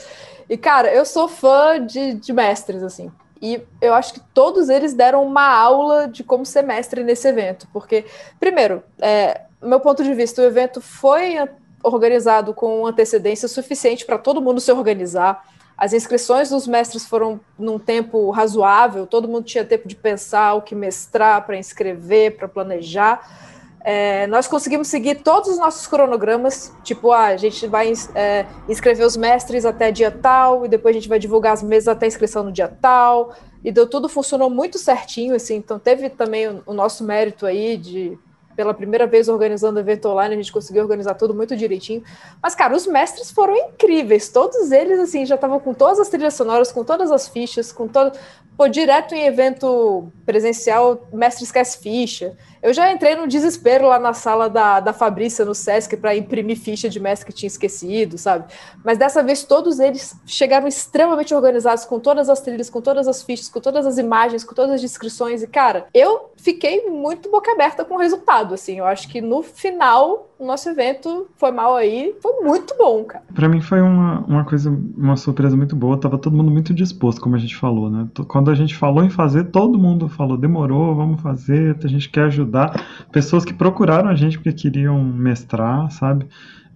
[0.49, 3.11] E cara, eu sou fã de, de mestres assim.
[3.41, 7.67] E eu acho que todos eles deram uma aula de como ser mestre nesse evento.
[7.73, 8.05] Porque,
[8.39, 11.37] primeiro, é, meu ponto de vista, o evento foi
[11.83, 15.43] organizado com antecedência suficiente para todo mundo se organizar.
[15.77, 20.61] As inscrições dos mestres foram num tempo razoável, todo mundo tinha tempo de pensar o
[20.61, 23.60] que mestrar, para inscrever, para planejar.
[23.83, 29.07] É, nós conseguimos seguir todos os nossos cronogramas, tipo, ah, a gente vai é, inscrever
[29.07, 32.43] os mestres até dia tal, e depois a gente vai divulgar as mesas até inscrição
[32.43, 36.75] no dia tal, e deu tudo, funcionou muito certinho, assim, então teve também o, o
[36.75, 38.19] nosso mérito aí de
[38.61, 42.03] pela primeira vez organizando evento online, a gente conseguiu organizar tudo muito direitinho.
[42.43, 44.29] Mas, cara, os mestres foram incríveis.
[44.29, 47.89] Todos eles, assim, já estavam com todas as trilhas sonoras, com todas as fichas, com
[47.89, 48.19] todo.
[48.59, 52.37] Pô, direto em evento presencial, mestre esquece ficha.
[52.63, 56.59] Eu já entrei no desespero lá na sala da, da Fabrícia, no Sesc, para imprimir
[56.59, 58.53] ficha de mestre que tinha esquecido, sabe?
[58.85, 63.23] Mas dessa vez todos eles chegaram extremamente organizados, com todas as trilhas, com todas as
[63.23, 65.43] fichas, com todas as imagens, com todas as descrições.
[65.43, 68.79] E, cara, eu fiquei muito boca aberta com o resultado, assim.
[68.79, 73.25] Eu acho que no final, o nosso evento foi mal aí, foi muito bom, cara.
[73.35, 75.99] Para mim foi uma, uma coisa, uma surpresa muito boa.
[75.99, 78.07] Tava todo mundo muito disposto, como a gente falou, né?
[78.29, 82.25] Quando a gente falou em fazer, todo mundo falou, demorou, vamos fazer, a gente quer
[82.25, 82.85] ajudar ajudar.
[83.13, 86.27] Pessoas que procuraram a gente porque queriam mestrar, sabe?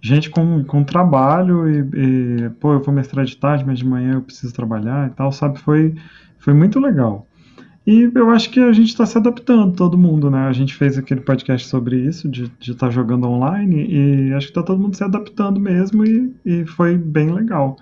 [0.01, 4.13] Gente com, com trabalho e, e, pô, eu vou mestrar de tarde, mas de manhã
[4.13, 5.59] eu preciso trabalhar e tal, sabe?
[5.59, 5.95] Foi,
[6.37, 7.27] foi muito legal.
[7.87, 10.47] E eu acho que a gente está se adaptando, todo mundo, né?
[10.47, 14.51] A gente fez aquele podcast sobre isso, de estar tá jogando online, e acho que
[14.51, 17.77] está todo mundo se adaptando mesmo, e, e foi bem legal.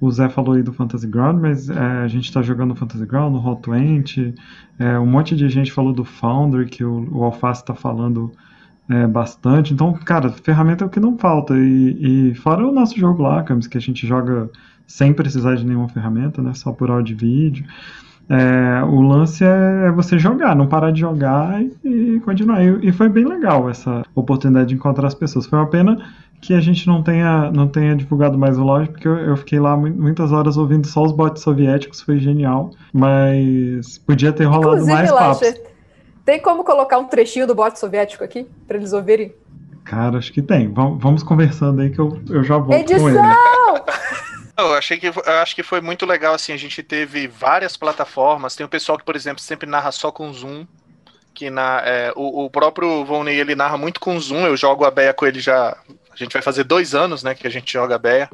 [0.00, 3.34] O Zé falou aí do Fantasy Ground, mas é, a gente está jogando Fantasy Ground,
[3.34, 4.34] no Hot20.
[4.78, 8.32] É, um monte de gente falou do Foundry, que o, o Alface está falando
[8.88, 9.74] é, bastante.
[9.74, 11.54] Então, cara, ferramenta é o que não falta.
[11.56, 14.48] E, e fora o nosso jogo lá, Camis, que a gente joga
[14.86, 16.54] sem precisar de nenhuma ferramenta, né?
[16.54, 17.66] Só por áudio e vídeo.
[18.30, 22.62] É, o lance é, é você jogar, não parar de jogar e, e continuar.
[22.62, 25.46] E, e, foi bem legal essa oportunidade de encontrar as pessoas.
[25.46, 25.96] Foi uma pena
[26.40, 29.58] que a gente não tenha, não tenha divulgado mais o loja, porque eu, eu, fiquei
[29.58, 34.92] lá muitas horas ouvindo só os bots soviéticos, foi genial, mas podia ter rolado Inclusive,
[34.92, 35.54] mais papos.
[36.24, 39.32] Tem como colocar um trechinho do bot soviético aqui, para eles ouvirem?
[39.84, 40.70] Cara, acho que tem.
[40.70, 43.00] Vamos, vamos conversando aí que eu, eu já volto Edição!
[43.00, 43.18] com ele.
[44.58, 46.52] Eu achei que eu acho que foi muito legal assim.
[46.52, 48.56] A gente teve várias plataformas.
[48.56, 50.66] Tem o pessoal que, por exemplo, sempre narra só com Zoom
[51.38, 54.44] que na, é, o, o, próprio Volney ele narra muito com zoom.
[54.44, 55.76] Eu jogo a Beia com ele já.
[56.10, 58.28] A gente vai fazer dois anos, né, que a gente joga a Beia.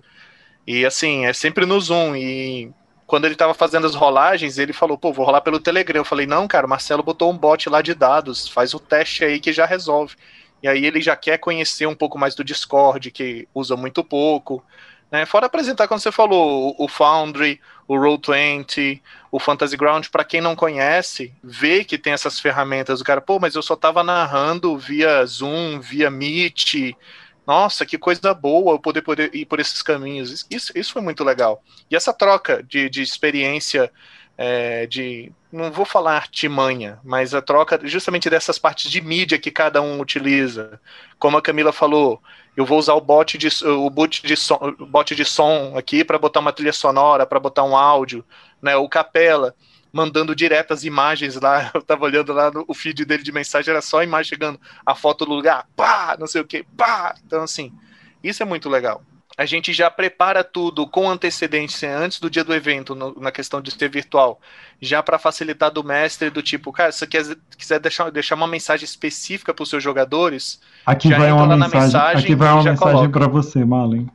[0.66, 2.16] E assim, é sempre no zoom.
[2.16, 2.72] E
[3.06, 6.00] quando ele tava fazendo as rolagens, ele falou, pô, vou rolar pelo Telegram.
[6.00, 9.22] Eu falei, não, cara, o Marcelo botou um bot lá de dados, faz o teste
[9.22, 10.16] aí que já resolve.
[10.62, 14.64] E aí ele já quer conhecer um pouco mais do Discord, que usa muito pouco.
[15.14, 15.24] Né?
[15.24, 19.00] Fora apresentar, como você falou, o Foundry, o Roll20,
[19.30, 23.00] o Fantasy Ground, para quem não conhece, vê que tem essas ferramentas.
[23.00, 26.96] O cara, pô, mas eu só estava narrando via Zoom, via Meet.
[27.46, 30.44] Nossa, que coisa boa eu poder, poder ir por esses caminhos.
[30.50, 31.62] Isso, isso foi muito legal.
[31.88, 33.92] E essa troca de, de experiência,
[34.36, 35.32] é, de.
[35.52, 40.00] Não vou falar artimanha, mas a troca justamente dessas partes de mídia que cada um
[40.00, 40.80] utiliza.
[41.18, 42.20] Como a Camila falou,
[42.56, 46.18] eu vou usar o bot de, o bot de, som, bot de som aqui para
[46.18, 48.24] botar uma trilha sonora, para botar um áudio,
[48.60, 48.76] né?
[48.76, 49.54] O Capela
[49.92, 51.70] mandando direto as imagens lá.
[51.74, 54.60] Eu tava olhando lá no o feed dele de mensagem, era só a imagem chegando,
[54.84, 57.14] a foto do lugar, pá, não sei o que, pá.
[57.24, 57.72] Então, assim,
[58.22, 59.02] isso é muito legal
[59.36, 63.60] a gente já prepara tudo com antecedência antes do dia do evento, no, na questão
[63.60, 64.40] de ser virtual,
[64.80, 67.24] já para facilitar do mestre, do tipo, cara, se você quer,
[67.56, 72.24] quiser deixar, deixar uma mensagem específica para os seus jogadores, aqui vai uma mensagem, mensagem,
[72.24, 74.08] aqui vai uma mensagem para você, Malen.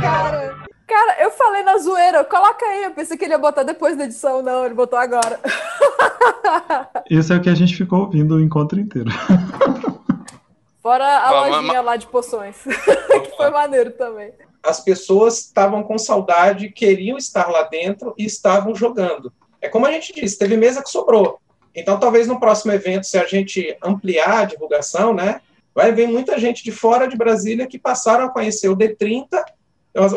[0.00, 2.84] Cara, cara, eu falei na zoeira, coloca aí.
[2.84, 5.40] Eu pensei que ele ia botar depois da edição, não, ele botou agora.
[7.08, 9.10] Isso é o que a gente ficou ouvindo o encontro inteiro.
[10.82, 14.32] Fora a lojinha lá de poções, que foi maneiro também.
[14.62, 19.32] As pessoas estavam com saudade, queriam estar lá dentro e estavam jogando.
[19.60, 21.39] É como a gente disse, teve mesa que sobrou.
[21.74, 25.40] Então, talvez no próximo evento, se a gente ampliar a divulgação, né,
[25.74, 29.26] vai vir muita gente de fora de Brasília que passaram a conhecer o D30,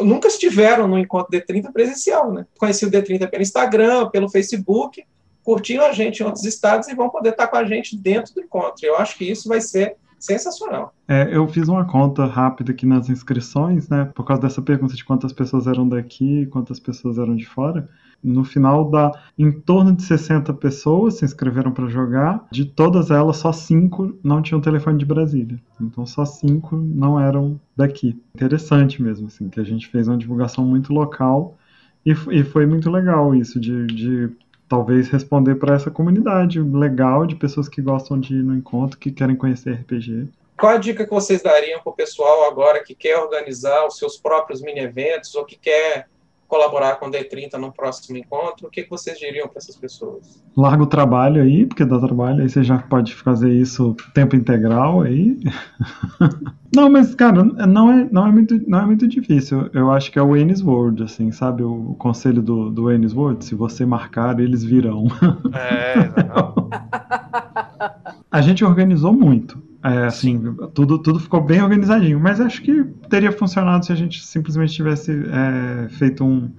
[0.03, 2.45] nunca estiveram no encontro D30 presencial, né?
[2.57, 5.03] Conheci o D30 pelo Instagram, pelo Facebook,
[5.43, 8.41] curtiram a gente em outros estados e vão poder estar com a gente dentro do
[8.41, 8.85] encontro.
[8.85, 10.93] Eu acho que isso vai ser sensacional.
[11.07, 14.09] É, eu fiz uma conta rápida aqui nas inscrições, né?
[14.15, 17.89] Por causa dessa pergunta de quantas pessoas eram daqui e quantas pessoas eram de fora.
[18.23, 22.47] No final dá em torno de 60 pessoas se inscreveram para jogar.
[22.51, 25.59] De todas elas, só cinco não tinham telefone de Brasília.
[25.81, 28.19] Então só cinco não eram daqui.
[28.35, 31.57] Interessante mesmo, assim, que a gente fez uma divulgação muito local
[32.05, 34.29] e, e foi muito legal isso de, de
[34.67, 39.11] talvez responder para essa comunidade legal de pessoas que gostam de ir no encontro, que
[39.11, 40.29] querem conhecer RPG.
[40.57, 44.17] Qual a dica que vocês dariam para o pessoal agora que quer organizar os seus
[44.17, 46.07] próprios mini-eventos ou que quer
[46.47, 50.43] colaborar com o D30 no próximo encontro, o que, vocês diriam para essas pessoas?
[50.55, 55.01] Larga o trabalho aí, porque dá trabalho, aí você já pode fazer isso tempo integral
[55.01, 55.39] aí.
[56.75, 59.69] não, mas, cara, não é, não, é muito, não é muito difícil.
[59.73, 61.63] Eu acho que é o Ennis World, assim, sabe?
[61.63, 65.07] O, o conselho do, do Ennis World, se você marcar, eles virão.
[65.53, 66.69] É, não.
[68.31, 69.61] A gente organizou muito.
[69.83, 70.41] É, assim,
[70.73, 75.11] tudo, tudo ficou bem organizadinho, mas acho que teria funcionado se a gente simplesmente tivesse
[75.11, 76.49] é, feito um,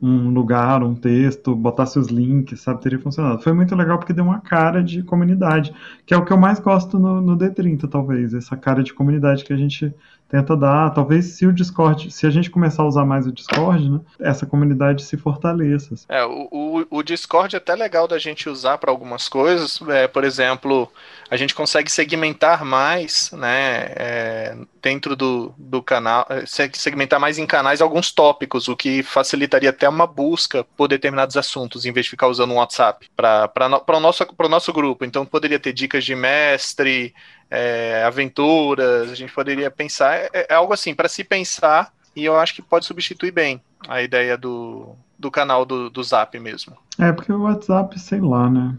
[0.00, 2.80] um lugar, um texto, botasse os links, sabe?
[2.80, 3.42] Teria funcionado.
[3.42, 5.74] Foi muito legal porque deu uma cara de comunidade,
[6.06, 9.44] que é o que eu mais gosto no, no D30, talvez, essa cara de comunidade
[9.44, 9.92] que a gente
[10.28, 10.90] tenta dar.
[10.90, 14.46] Talvez se o Discord, se a gente começar a usar mais o Discord, né, essa
[14.46, 15.94] comunidade se fortaleça.
[15.94, 16.04] Assim.
[16.08, 19.80] É, o, o, o, Discord é até legal da gente usar para algumas coisas.
[19.88, 20.90] É, por exemplo,
[21.30, 27.46] a gente consegue segmentar mais, né, é, dentro do, do canal, é, segmentar mais em
[27.46, 32.10] canais alguns tópicos, o que facilitaria até uma busca por determinados assuntos, em vez de
[32.10, 33.50] ficar usando um WhatsApp para
[33.88, 35.04] o nosso, nosso grupo.
[35.04, 37.14] Então, poderia ter dicas de mestre,
[37.50, 42.36] é, aventuras, a gente poderia pensar, é, é algo assim, para se pensar, e eu
[42.36, 46.76] acho que pode substituir bem a ideia do, do canal do, do Zap mesmo.
[46.98, 48.76] É, porque o WhatsApp, sei lá, né?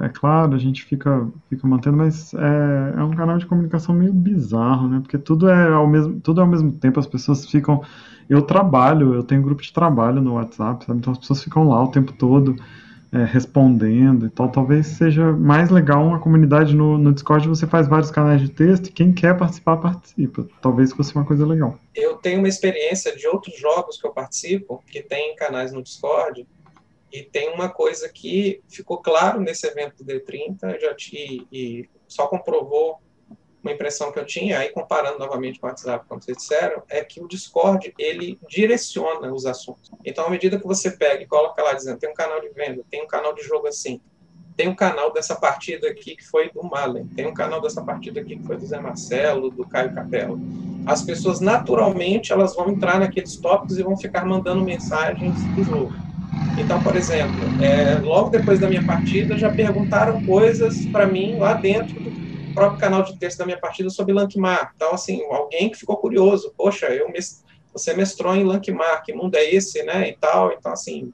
[0.00, 3.94] É, é claro, a gente fica, fica mantendo, mas é, é um canal de comunicação
[3.94, 5.00] meio bizarro, né?
[5.00, 7.82] Porque tudo é ao mesmo, tudo é ao mesmo tempo, as pessoas ficam.
[8.28, 11.00] Eu trabalho, eu tenho um grupo de trabalho no WhatsApp, sabe?
[11.00, 12.54] Então as pessoas ficam lá o tempo todo
[13.12, 14.48] é, respondendo e tal.
[14.50, 18.86] Talvez seja mais legal uma comunidade no, no Discord, você faz vários canais de texto
[18.86, 20.46] e quem quer participar, participa.
[20.60, 21.78] Talvez fosse uma coisa legal.
[21.94, 26.46] Eu tenho uma experiência de outros jogos que eu participo, que tem canais no Discord,
[27.12, 32.28] e tem uma coisa que ficou claro nesse evento do D30, já te, e só
[32.28, 33.00] comprovou
[33.62, 37.04] uma impressão que eu tinha, aí comparando novamente com o WhatsApp, como vocês disseram, é
[37.04, 39.90] que o Discord, ele direciona os assuntos.
[40.04, 42.82] Então, à medida que você pega e coloca lá dizendo, tem um canal de venda,
[42.90, 44.00] tem um canal de jogo assim,
[44.56, 48.20] tem um canal dessa partida aqui que foi do Malen, tem um canal dessa partida
[48.20, 50.38] aqui que foi do Zé Marcelo, do Caio Capela.
[50.86, 55.92] As pessoas, naturalmente, elas vão entrar naqueles tópicos e vão ficar mandando mensagens do jogo.
[56.58, 61.54] Então, por exemplo, é, logo depois da minha partida, já perguntaram coisas para mim lá
[61.54, 62.19] dentro do
[62.54, 64.72] próprio canal de texto da minha partida sobre Lankmar.
[64.74, 67.10] Então, assim, alguém que ficou curioso, poxa, eu
[67.72, 70.52] você mestrou em Lankmar, que mundo é esse, né, e tal.
[70.52, 71.12] Então, assim,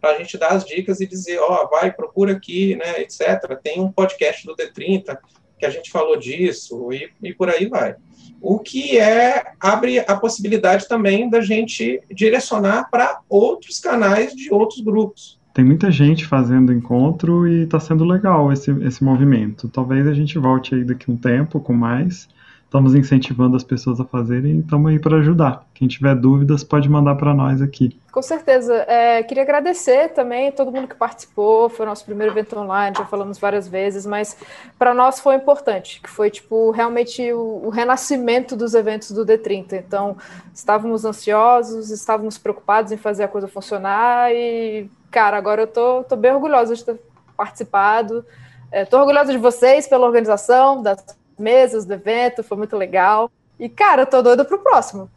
[0.00, 3.58] para a gente dar as dicas e dizer, ó, oh, vai, procura aqui, né, etc.
[3.62, 5.18] Tem um podcast do D30
[5.58, 7.96] que a gente falou disso e, e por aí vai.
[8.40, 14.80] O que é abre a possibilidade também da gente direcionar para outros canais de outros
[14.80, 19.70] grupos tem muita gente fazendo encontro e está sendo legal esse, esse movimento.
[19.70, 22.28] Talvez a gente volte aí daqui um tempo com mais.
[22.66, 25.64] Estamos incentivando as pessoas a fazerem e estamos aí para ajudar.
[25.72, 27.96] Quem tiver dúvidas pode mandar para nós aqui.
[28.10, 28.74] Com certeza.
[28.88, 31.68] É, queria agradecer também todo mundo que participou.
[31.68, 34.36] Foi o nosso primeiro evento online, já falamos várias vezes, mas
[34.76, 39.74] para nós foi importante, que foi tipo realmente o, o renascimento dos eventos do D30.
[39.74, 40.16] Então,
[40.52, 46.16] estávamos ansiosos, estávamos preocupados em fazer a coisa funcionar e cara, agora eu tô, tô
[46.16, 47.00] bem orgulhosa de ter
[47.36, 48.26] participado.
[48.72, 51.00] Estou é, orgulhosa de vocês pela organização, das
[51.38, 53.30] mesas, do evento, foi muito legal.
[53.58, 55.10] E, cara, eu tô doida pro próximo.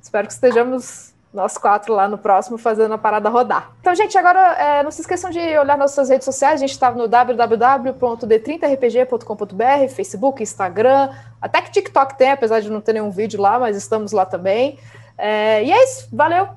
[0.00, 3.72] Espero que estejamos nós quatro lá no próximo fazendo a parada rodar.
[3.80, 6.54] Então, gente, agora é, não se esqueçam de olhar nossas redes sociais.
[6.54, 11.10] A gente está no www.d30rpg.com.br, Facebook, Instagram,
[11.42, 14.78] até que TikTok tem, apesar de não ter nenhum vídeo lá, mas estamos lá também.
[15.18, 16.48] É, e é isso, valeu!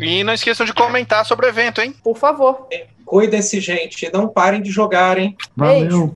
[0.00, 1.94] E não esqueçam de comentar sobre o evento, hein?
[2.02, 2.66] Por favor.
[3.04, 4.10] Cuidem-se, gente.
[4.12, 5.36] Não parem de jogar, hein?
[5.56, 5.80] Valeu.
[5.80, 6.12] Beijo.